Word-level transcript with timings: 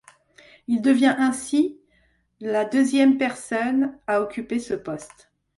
Il 0.67 0.81
devient 0.81 1.15
ainsi 1.19 1.79
la 2.39 2.65
deuxième 2.65 3.19
personne 3.19 3.99
à 4.07 4.23
occuper 4.23 4.57
ce 4.57 4.73
poste. 4.73 5.29